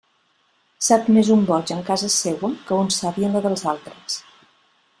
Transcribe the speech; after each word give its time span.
Sap 0.85 1.11
més 1.17 1.29
un 1.35 1.43
boig 1.49 1.73
en 1.75 1.83
casa 1.91 2.09
seua 2.15 2.51
que 2.71 2.81
un 2.85 2.89
savi 2.97 3.27
en 3.29 3.39
la 3.39 3.43
dels 3.47 3.67
altres. 3.75 4.17